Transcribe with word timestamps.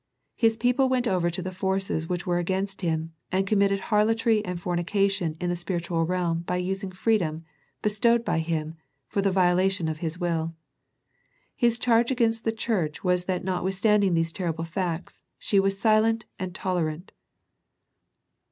His 0.35 0.57
people 0.57 0.89
went 0.89 1.07
over 1.07 1.29
to 1.29 1.43
the 1.43 1.51
forces 1.51 2.09
which 2.09 2.25
were 2.25 2.39
against 2.39 2.81
Him, 2.81 3.13
and 3.31 3.45
committed 3.45 3.79
harlotry 3.81 4.43
and 4.43 4.59
fornication 4.59 5.37
in 5.39 5.51
the 5.51 5.55
spiritual 5.55 6.07
realm 6.07 6.39
by 6.41 6.57
using 6.57 6.91
freedom, 6.91 7.45
bestowed 7.83 8.25
by 8.25 8.39
Him, 8.39 8.73
for 9.07 9.21
the 9.21 9.31
violation 9.31 9.87
of 9.87 9.99
His 9.99 10.17
will. 10.19 10.55
His 11.55 11.77
charge 11.77 12.09
against 12.09 12.45
the 12.45 12.51
church 12.51 13.03
was 13.03 13.25
that 13.25 13.45
notwith 13.45 13.75
standing 13.75 14.15
these 14.15 14.33
terrible 14.33 14.63
facts, 14.65 15.21
she 15.37 15.59
was 15.59 15.77
silent 15.79 16.25
and 16.39 16.55
tolerant. 16.55 17.11